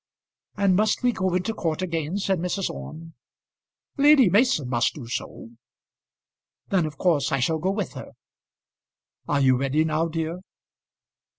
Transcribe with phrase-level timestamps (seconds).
[0.57, 2.71] "And must we go into court again?" said Mrs.
[2.71, 3.13] Orme.
[3.97, 5.51] "Lady Mason must do so."
[6.69, 8.13] "Then of course I shall go with her.
[9.27, 10.39] Are you ready now, dear?"